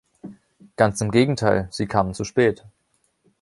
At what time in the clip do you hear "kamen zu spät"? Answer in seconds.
1.85-2.65